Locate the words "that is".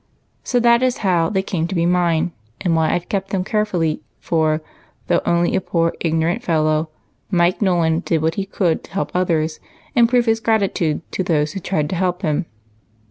0.61-0.97